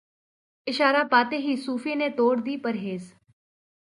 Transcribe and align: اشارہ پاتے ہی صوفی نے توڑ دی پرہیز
اشارہ 0.67 1.03
پاتے 1.11 1.37
ہی 1.37 1.55
صوفی 1.65 1.93
نے 1.95 2.09
توڑ 2.17 2.35
دی 2.39 2.57
پرہیز 2.63 3.13